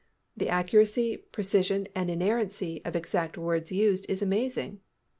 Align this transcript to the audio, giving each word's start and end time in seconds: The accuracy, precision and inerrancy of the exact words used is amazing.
The 0.35 0.49
accuracy, 0.49 1.15
precision 1.31 1.87
and 1.93 2.09
inerrancy 2.09 2.81
of 2.83 2.93
the 2.93 2.97
exact 2.97 3.37
words 3.37 3.71
used 3.71 4.07
is 4.09 4.23
amazing. 4.23 4.79